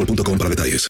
[0.00, 0.88] boostmobile.com para detalles.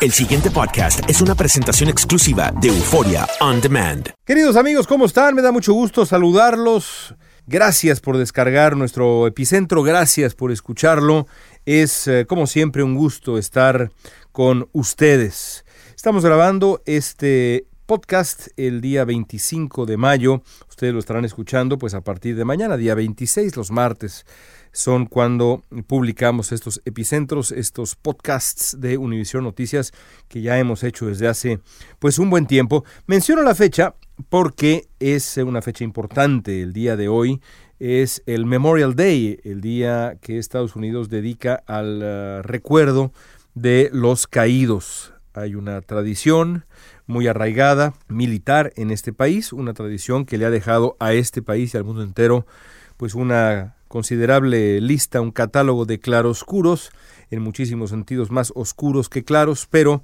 [0.00, 4.10] El siguiente podcast es una presentación exclusiva de Euforia On Demand.
[4.24, 5.34] Queridos amigos, ¿cómo están?
[5.34, 7.14] Me da mucho gusto saludarlos.
[7.46, 11.26] Gracias por descargar nuestro epicentro, gracias por escucharlo.
[11.64, 13.90] Es, eh, como siempre, un gusto estar
[14.32, 15.64] con ustedes.
[15.94, 20.42] Estamos grabando este podcast el día 25 de mayo.
[20.68, 24.26] Ustedes lo estarán escuchando pues a partir de mañana, día 26, los martes
[24.76, 29.92] son cuando publicamos estos epicentros, estos podcasts de Univisión Noticias
[30.28, 31.60] que ya hemos hecho desde hace
[31.98, 32.84] pues un buen tiempo.
[33.06, 33.94] Menciono la fecha
[34.28, 37.40] porque es una fecha importante el día de hoy.
[37.78, 43.12] Es el Memorial Day, el día que Estados Unidos dedica al uh, recuerdo
[43.54, 45.14] de los caídos.
[45.32, 46.66] Hay una tradición
[47.06, 51.72] muy arraigada militar en este país, una tradición que le ha dejado a este país
[51.72, 52.46] y al mundo entero
[52.96, 56.90] pues una considerable lista, un catálogo de claroscuros,
[57.30, 60.02] en muchísimos sentidos más oscuros que claros, pero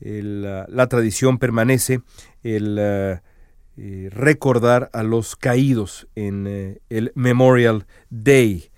[0.00, 2.00] el, la, tradición permanece,
[2.42, 3.30] el uh,
[3.76, 8.70] eh, recordar a los caídos en eh, el Memorial Day.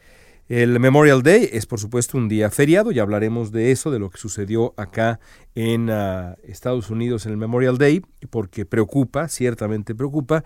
[0.49, 4.11] El Memorial Day es por supuesto un día feriado, ya hablaremos de eso, de lo
[4.11, 5.19] que sucedió acá
[5.55, 10.45] en uh, Estados Unidos en el Memorial Day, porque preocupa, ciertamente preocupa,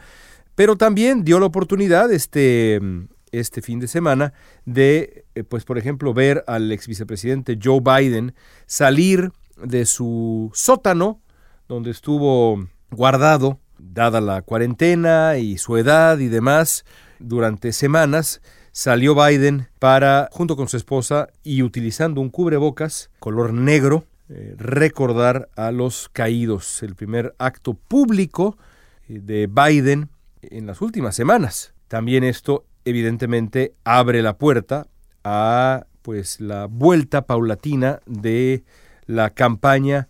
[0.57, 2.81] pero también dio la oportunidad este
[3.33, 4.33] este fin de semana
[4.65, 8.35] de, eh, pues por ejemplo, ver al ex vicepresidente Joe Biden
[8.67, 9.31] salir
[9.63, 11.21] de su sótano,
[11.69, 16.85] donde estuvo guardado, dada la cuarentena y su edad y demás,
[17.19, 18.41] durante semanas,
[18.73, 25.49] salió Biden para, junto con su esposa y utilizando un cubrebocas color negro, eh, recordar
[25.57, 28.59] a los caídos, el primer acto público
[29.09, 30.11] eh, de Biden
[30.51, 31.75] en las últimas semanas.
[31.89, 34.87] También esto evidentemente abre la puerta
[35.25, 38.63] a pues la vuelta paulatina de
[39.07, 40.09] la campaña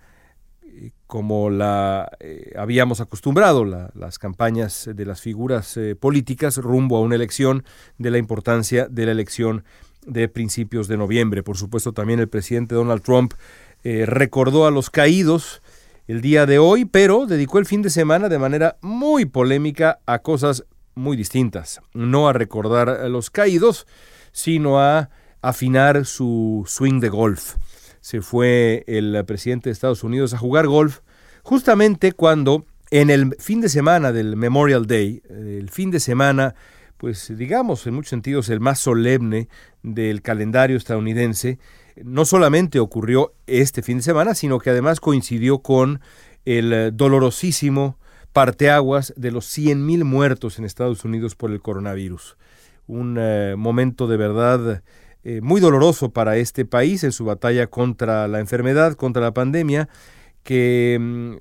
[0.62, 6.98] eh, como la eh, habíamos acostumbrado, la, las campañas de las figuras eh, políticas rumbo
[6.98, 7.64] a una elección,
[7.96, 9.64] de la importancia de la elección
[10.04, 11.42] de principios de noviembre.
[11.42, 13.34] Por supuesto, también el presidente Donald Trump
[13.82, 15.62] recordó a los caídos
[16.06, 20.20] el día de hoy, pero dedicó el fin de semana de manera muy polémica a
[20.20, 20.64] cosas
[20.94, 21.80] muy distintas.
[21.94, 23.86] No a recordar los caídos,
[24.32, 25.10] sino a
[25.42, 27.56] afinar su swing de golf.
[28.00, 31.00] Se fue el presidente de Estados Unidos a jugar golf
[31.42, 36.54] justamente cuando en el fin de semana del Memorial Day, el fin de semana,
[36.96, 39.48] pues digamos en muchos sentidos el más solemne
[39.82, 41.58] del calendario estadounidense,
[42.02, 46.00] no solamente ocurrió este fin de semana, sino que además coincidió con
[46.44, 47.98] el dolorosísimo
[48.32, 52.36] parteaguas de los 100.000 muertos en Estados Unidos por el coronavirus.
[52.86, 54.82] Un eh, momento de verdad
[55.24, 59.88] eh, muy doloroso para este país en su batalla contra la enfermedad, contra la pandemia,
[60.44, 61.32] que mm,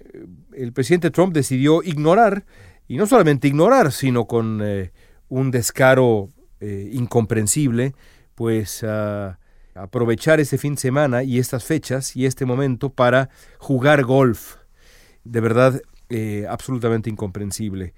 [0.56, 2.46] el presidente Trump decidió ignorar,
[2.88, 4.92] y no solamente ignorar, sino con eh,
[5.30, 6.30] un descaro
[6.60, 7.94] eh, incomprensible,
[8.36, 9.40] pues a
[9.74, 14.56] aprovechar este fin de semana y estas fechas y este momento para jugar golf.
[15.24, 15.82] De verdad,
[16.48, 17.94] absolutamente incomprensible.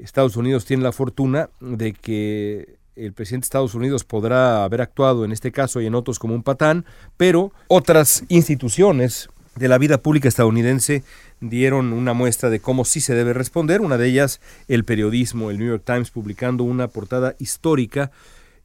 [0.00, 5.24] Estados Unidos tiene la fortuna de que el presidente de Estados Unidos podrá haber actuado
[5.24, 6.84] en este caso y en otros como un patán,
[7.16, 11.04] pero otras instituciones de la vida pública estadounidense
[11.40, 13.80] dieron una muestra de cómo sí se debe responder.
[13.80, 18.10] Una de ellas, el periodismo, el New York Times publicando una portada histórica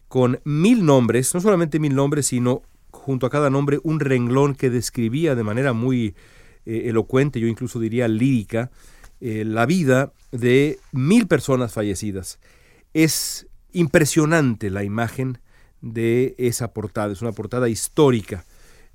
[0.07, 2.62] con mil nombres, no solamente mil nombres, sino
[2.92, 6.16] junto a cada nombre un renglón que describía de manera muy
[6.66, 8.72] eh, elocuente, yo incluso diría lírica,
[9.19, 12.39] eh, la vida de mil personas fallecidas.
[12.94, 15.39] Es impresionante la imagen
[15.81, 18.45] de esa portada, es una portada histórica.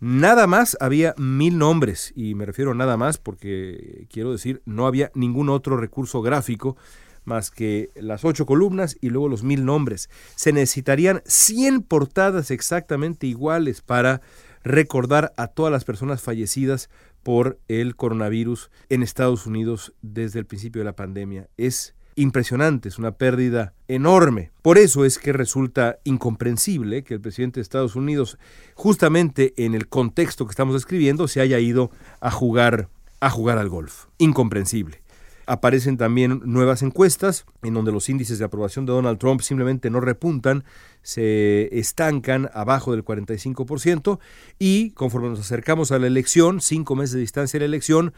[0.05, 4.89] Nada más había mil nombres, y me refiero a nada más porque quiero decir, no
[4.89, 6.77] había ningún otro recurso gráfico
[7.25, 10.11] más que las ocho columnas y luego los mil nombres.
[10.35, 14.23] Se necesitarían 100 portadas exactamente iguales para
[14.65, 16.91] recordar a todas las personas fallecidas
[17.23, 21.49] por el coronavirus en Estados Unidos desde el principio de la pandemia.
[21.57, 24.51] Es impresionante, es una pérdida enorme.
[24.63, 28.39] Por eso es que resulta incomprensible que el presidente de Estados Unidos,
[28.75, 32.89] justamente en el contexto que estamos describiendo, se haya ido a jugar
[33.23, 34.07] a jugar al golf.
[34.19, 35.01] Incomprensible.
[35.47, 40.01] Aparecen también nuevas encuestas en donde los índices de aprobación de Donald Trump simplemente no
[40.01, 40.65] repuntan,
[41.03, 44.19] se estancan abajo del 45%
[44.59, 48.13] y conforme nos acercamos a la elección, cinco meses de distancia de la elección,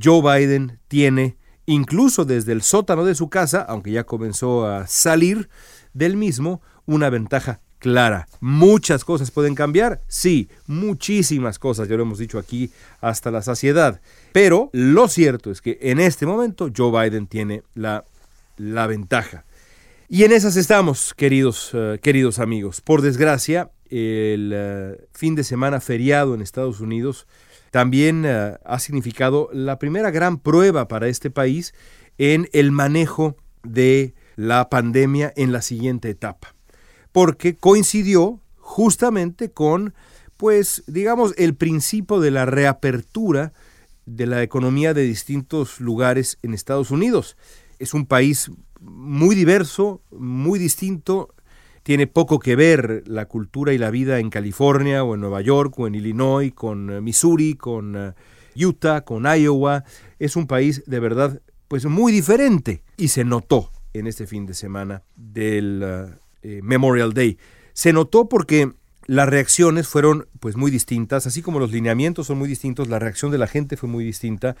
[0.00, 1.36] Joe Biden tiene
[1.68, 5.50] incluso desde el sótano de su casa, aunque ya comenzó a salir
[5.92, 8.26] del mismo, una ventaja clara.
[8.40, 12.70] Muchas cosas pueden cambiar, sí, muchísimas cosas, ya lo hemos dicho aquí
[13.02, 14.00] hasta la saciedad.
[14.32, 18.04] Pero lo cierto es que en este momento Joe Biden tiene la,
[18.56, 19.44] la ventaja.
[20.08, 22.80] Y en esas estamos, queridos, uh, queridos amigos.
[22.80, 27.26] Por desgracia, el uh, fin de semana feriado en Estados Unidos
[27.70, 31.74] también uh, ha significado la primera gran prueba para este país
[32.18, 36.54] en el manejo de la pandemia en la siguiente etapa,
[37.12, 39.94] porque coincidió justamente con,
[40.36, 43.52] pues, digamos, el principio de la reapertura
[44.06, 47.36] de la economía de distintos lugares en Estados Unidos.
[47.78, 48.50] Es un país
[48.80, 51.34] muy diverso, muy distinto,
[51.88, 55.72] tiene poco que ver la cultura y la vida en California o en Nueva York
[55.78, 58.12] o en Illinois, con eh, Missouri, con eh,
[58.62, 59.84] Utah, con Iowa.
[60.18, 64.52] Es un país de verdad pues muy diferente y se notó en este fin de
[64.52, 65.82] semana del
[66.42, 67.38] eh, Memorial Day.
[67.72, 68.70] Se notó porque
[69.06, 73.30] las reacciones fueron pues muy distintas, así como los lineamientos son muy distintos, la reacción
[73.32, 74.56] de la gente fue muy distinta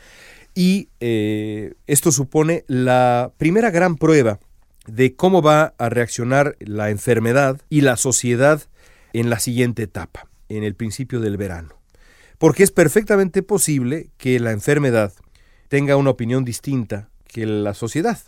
[0.54, 4.40] y esto supone la primera gran prueba
[4.88, 8.62] de cómo va a reaccionar la enfermedad y la sociedad
[9.12, 11.74] en la siguiente etapa, en el principio del verano.
[12.38, 15.12] Porque es perfectamente posible que la enfermedad
[15.68, 18.18] tenga una opinión distinta que la sociedad.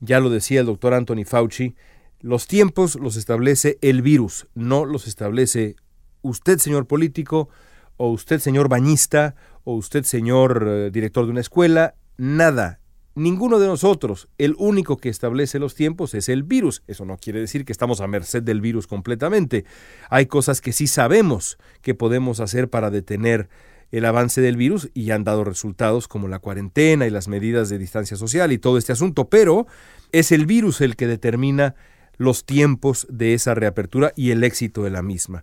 [0.00, 1.76] Ya lo decía el doctor Anthony Fauci,
[2.20, 5.76] los tiempos los establece el virus, no los establece
[6.22, 7.48] usted, señor político,
[7.96, 12.80] o usted, señor bañista, o usted, señor eh, director de una escuela, nada.
[13.16, 16.82] Ninguno de nosotros, el único que establece los tiempos es el virus.
[16.86, 19.64] Eso no quiere decir que estamos a merced del virus completamente.
[20.10, 23.48] Hay cosas que sí sabemos que podemos hacer para detener
[23.90, 27.78] el avance del virus y han dado resultados como la cuarentena y las medidas de
[27.78, 29.66] distancia social y todo este asunto, pero
[30.12, 31.74] es el virus el que determina
[32.18, 35.42] los tiempos de esa reapertura y el éxito de la misma.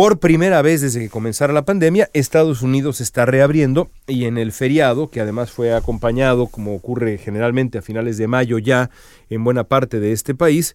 [0.00, 4.50] Por primera vez desde que comenzara la pandemia, Estados Unidos está reabriendo y en el
[4.50, 8.88] feriado, que además fue acompañado, como ocurre generalmente a finales de mayo ya
[9.28, 10.74] en buena parte de este país,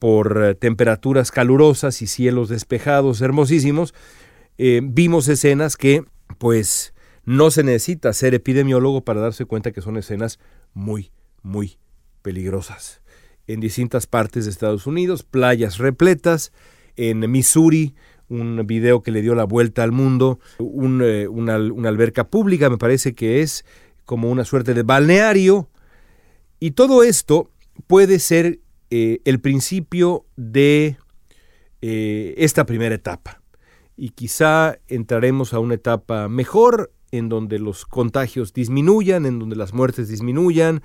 [0.00, 3.94] por eh, temperaturas calurosas y cielos despejados hermosísimos,
[4.58, 6.02] eh, vimos escenas que
[6.38, 10.40] pues no se necesita ser epidemiólogo para darse cuenta que son escenas
[10.72, 11.12] muy,
[11.44, 11.78] muy
[12.22, 13.02] peligrosas.
[13.46, 16.50] En distintas partes de Estados Unidos, playas repletas,
[16.96, 17.94] en Missouri,
[18.28, 23.14] un video que le dio la vuelta al mundo, eh, una, alberca pública, me parece
[23.14, 23.64] que es
[24.04, 25.68] como una suerte de balneario.
[26.60, 27.50] Y todo esto
[27.86, 30.96] puede ser eh, el principio de
[31.82, 33.42] eh, esta primera etapa.
[33.96, 39.72] Y quizá entraremos a una etapa mejor, en donde los contagios disminuyan, en donde las
[39.72, 40.82] muertes disminuyan,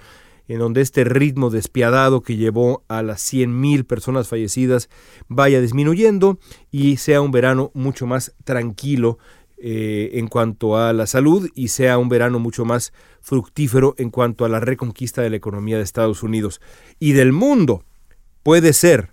[0.49, 4.89] en donde este ritmo despiadado que llevó a las 100.000 personas fallecidas
[5.27, 6.39] vaya disminuyendo
[6.71, 9.19] y sea un verano mucho más tranquilo
[9.59, 14.43] eh, en cuanto a la salud y sea un verano mucho más fructífero en cuanto
[14.43, 16.61] a la reconquista de la economía de Estados Unidos
[16.97, 17.83] y del mundo.
[18.41, 19.11] Puede ser,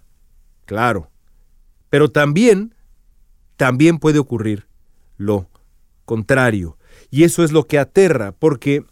[0.65, 1.11] claro,
[1.91, 2.75] pero también,
[3.57, 4.69] también puede ocurrir
[5.19, 5.51] lo
[6.07, 6.79] contrario.
[7.11, 8.87] Y eso es lo que aterra, porque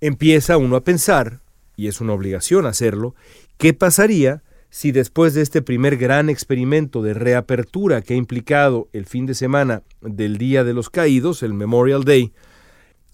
[0.00, 1.40] empieza uno a pensar,
[1.80, 3.14] y es una obligación hacerlo,
[3.56, 9.06] qué pasaría si después de este primer gran experimento de reapertura que ha implicado el
[9.06, 12.34] fin de semana del Día de los Caídos, el Memorial Day,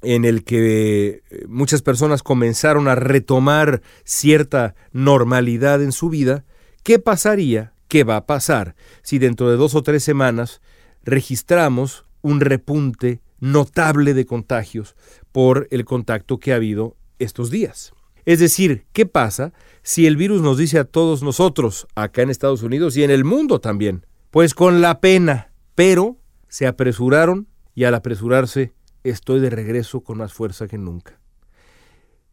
[0.02, 6.44] en el que eh, muchas personas comenzaron a retomar cierta normalidad en su vida,
[6.82, 10.60] ¿qué pasaría, qué va a pasar si dentro de dos o tres semanas
[11.04, 14.96] registramos un repunte notable de contagios
[15.30, 17.92] por el contacto que ha habido estos días?
[18.26, 19.52] Es decir, ¿qué pasa
[19.82, 23.24] si el virus nos dice a todos nosotros, acá en Estados Unidos y en el
[23.24, 24.04] mundo también?
[24.32, 26.16] Pues con la pena, pero
[26.48, 28.72] se apresuraron y al apresurarse
[29.04, 31.20] estoy de regreso con más fuerza que nunca.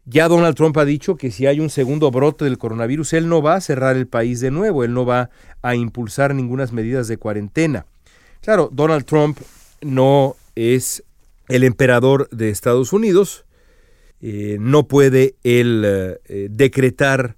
[0.06, 3.42] Ya Donald Trump ha dicho que si hay un segundo brote del coronavirus, él no
[3.42, 5.30] va a cerrar el país de nuevo, él no va
[5.62, 7.86] a impulsar ninguna medidas de cuarentena.
[8.42, 9.38] Claro, Donald Trump
[9.82, 11.04] no es
[11.48, 13.46] el emperador de Estados Unidos,
[14.26, 17.36] eh, no puede él eh, decretar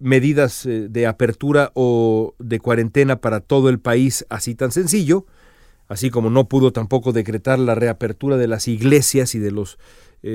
[0.00, 5.26] medidas eh, de apertura o de cuarentena para todo el país así tan sencillo,
[5.88, 9.78] así como no pudo tampoco decretar la reapertura de las iglesias y de los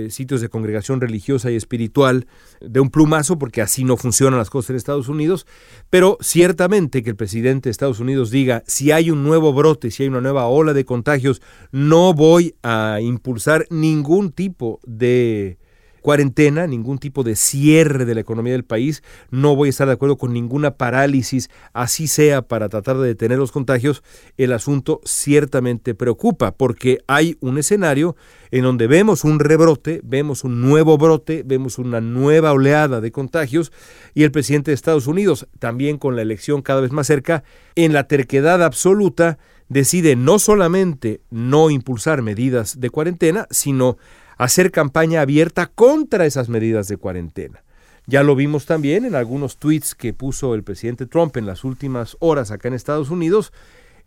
[0.07, 2.25] sitios de congregación religiosa y espiritual
[2.61, 5.45] de un plumazo, porque así no funcionan las cosas en Estados Unidos,
[5.89, 10.03] pero ciertamente que el presidente de Estados Unidos diga, si hay un nuevo brote, si
[10.03, 11.41] hay una nueva ola de contagios,
[11.73, 15.57] no voy a impulsar ningún tipo de
[16.01, 19.03] cuarentena, ningún tipo de cierre de la economía del país.
[19.29, 23.37] No voy a estar de acuerdo con ninguna parálisis, así sea para tratar de detener
[23.37, 24.03] los contagios.
[24.37, 28.15] El asunto ciertamente preocupa porque hay un escenario
[28.51, 33.71] en donde vemos un rebrote, vemos un nuevo brote, vemos una nueva oleada de contagios
[34.13, 37.43] y el presidente de Estados Unidos, también con la elección cada vez más cerca,
[37.75, 39.37] en la terquedad absoluta,
[39.69, 43.97] decide no solamente no impulsar medidas de cuarentena, sino
[44.41, 47.63] hacer campaña abierta contra esas medidas de cuarentena.
[48.07, 52.17] Ya lo vimos también en algunos tweets que puso el presidente Trump en las últimas
[52.19, 53.53] horas acá en Estados Unidos,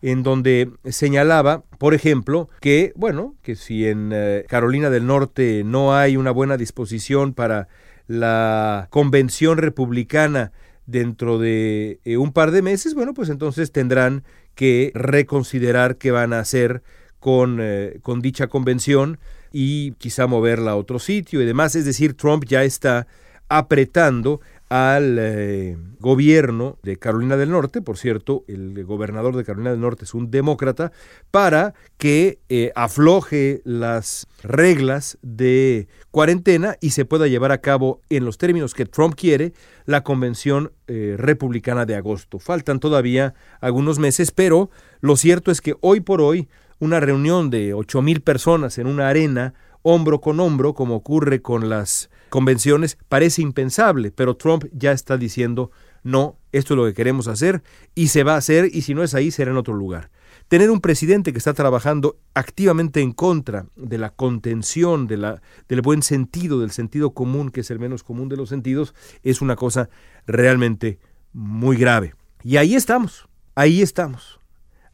[0.03, 5.95] en donde señalaba, por ejemplo, que, bueno, que si en eh, Carolina del Norte no
[5.95, 7.69] hay una buena disposición para
[8.09, 10.51] la convención republicana
[10.85, 14.25] dentro de eh, un par de meses, bueno, pues entonces tendrán
[14.57, 16.83] que reconsiderar qué van a hacer
[17.21, 19.21] con, eh, con dicha convención
[19.57, 21.77] y quizá moverla a otro sitio y demás.
[21.77, 23.07] Es decir, Trump ya está
[23.49, 29.81] apretando al eh, gobierno de Carolina del Norte, por cierto, el gobernador de Carolina del
[29.81, 30.91] Norte es un demócrata,
[31.31, 38.25] para que eh, afloje las reglas de cuarentena y se pueda llevar a cabo en
[38.25, 39.53] los términos que Trump quiere
[39.85, 42.41] la convención eh, republicana de agosto.
[42.41, 44.71] Faltan todavía algunos meses, pero
[45.01, 49.09] lo cierto es que hoy por hoy una reunión de ocho mil personas en una
[49.09, 55.17] arena, hombro con hombro, como ocurre con las convenciones, parece impensable, pero Trump ya está
[55.17, 55.71] diciendo,
[56.03, 57.63] no, esto es lo que queremos hacer
[57.95, 60.11] y se va a hacer y si no es ahí será en otro lugar.
[60.49, 65.81] Tener un presidente que está trabajando activamente en contra de la contención, de la, del
[65.81, 69.57] buen sentido, del sentido común, que es el menos común de los sentidos, es una
[69.57, 69.89] cosa
[70.27, 70.99] realmente
[71.33, 72.15] muy grave.
[72.43, 74.41] Y ahí estamos, ahí estamos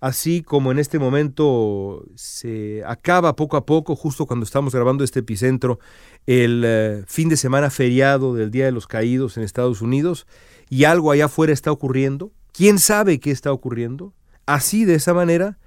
[0.00, 5.21] así como en este momento se acaba poco a poco, justo cuando estamos grabando este
[5.21, 5.78] epicentro,
[6.26, 10.26] el eh, fin de semana feriado del Día de los Caídos en Estados Unidos,
[10.69, 14.14] y algo allá afuera está ocurriendo, ¿quién sabe qué está ocurriendo?
[14.47, 15.59] Así, de esa manera,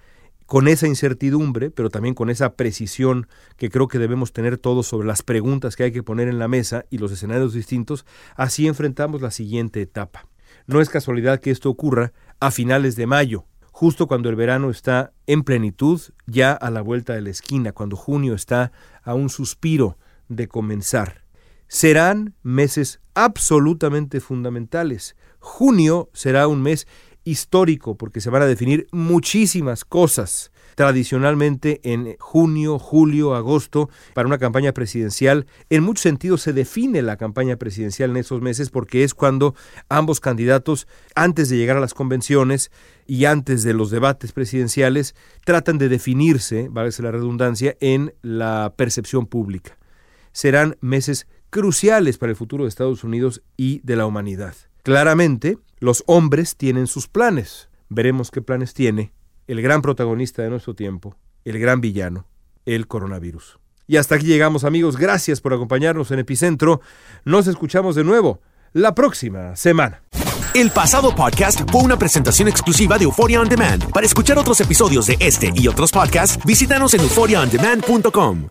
[0.46, 5.08] con esa incertidumbre, pero también con esa precisión que creo que debemos tener todos sobre
[5.08, 9.22] las preguntas que hay que poner en la mesa y los escenarios distintos, así enfrentamos
[9.22, 10.28] la siguiente etapa.
[10.66, 15.12] No es casualidad que esto ocurra a finales de mayo, justo cuando el verano está
[15.26, 19.98] en plenitud, ya a la vuelta de la esquina, cuando junio está a un suspiro
[20.30, 21.24] de comenzar.
[21.68, 25.16] Serán meses absolutamente fundamentales.
[25.40, 26.88] Junio será un mes
[27.24, 34.38] histórico porque se van a definir muchísimas cosas tradicionalmente en junio, julio, agosto para una
[34.38, 35.46] campaña presidencial.
[35.70, 39.56] En muchos sentidos se define la campaña presidencial en esos meses porque es cuando
[39.90, 42.72] ambos candidatos, antes de llegar a las convenciones
[43.06, 45.16] y antes de los debates presidenciales,
[45.46, 49.78] tratan de definirse, válgase la redundancia, en la percepción pública.
[50.32, 54.56] Serán meses cruciales para el futuro de Estados Unidos y de la humanidad.
[54.82, 57.70] Claramente, los hombres tienen sus planes.
[57.90, 59.14] Veremos qué planes tiene
[59.48, 62.26] el gran protagonista de nuestro tiempo, el gran villano,
[62.66, 63.60] el coronavirus.
[63.88, 66.82] Y hasta aquí llegamos amigos, gracias por acompañarnos en Epicentro.
[67.26, 70.04] Nos escuchamos de nuevo la próxima semana.
[70.54, 73.92] El pasado podcast fue una presentación exclusiva de Euphoria On Demand.
[73.92, 78.50] Para escuchar otros episodios de este y otros podcasts, visítanos en euphoriaondemand.com.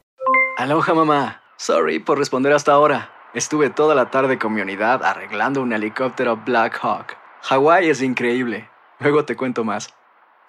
[0.59, 1.43] Aloha mamá.
[1.57, 3.11] Sorry por responder hasta ahora.
[3.35, 7.17] Estuve toda la tarde con mi unidad arreglando un helicóptero Black Hawk.
[7.43, 8.69] Hawái es increíble.
[8.99, 9.95] Luego te cuento más.